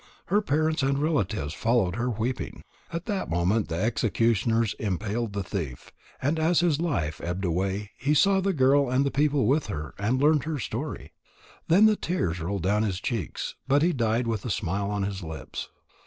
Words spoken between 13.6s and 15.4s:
but he died with a smile on his